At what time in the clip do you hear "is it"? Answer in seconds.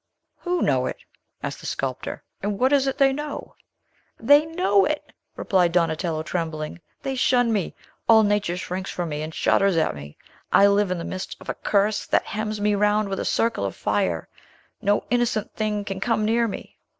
2.73-2.97